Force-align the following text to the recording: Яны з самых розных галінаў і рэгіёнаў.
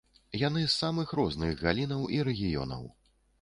Яны 0.43 0.63
з 0.63 0.71
самых 0.83 1.13
розных 1.19 1.61
галінаў 1.67 2.01
і 2.17 2.19
рэгіёнаў. 2.31 2.83